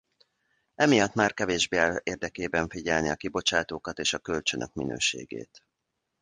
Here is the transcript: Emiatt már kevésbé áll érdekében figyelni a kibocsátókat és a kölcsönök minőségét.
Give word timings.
Emiatt 0.75 1.13
már 1.13 1.33
kevésbé 1.33 1.77
áll 1.77 1.99
érdekében 2.03 2.67
figyelni 2.67 3.09
a 3.09 3.15
kibocsátókat 3.15 3.97
és 3.99 4.13
a 4.13 4.19
kölcsönök 4.19 4.73
minőségét. 4.73 5.63